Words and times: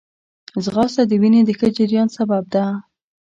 ځغاسته 0.63 1.03
د 1.09 1.11
وینې 1.21 1.41
د 1.45 1.49
ښه 1.59 1.67
جریان 1.77 2.07
سبب 2.17 2.43
ده 2.53 2.65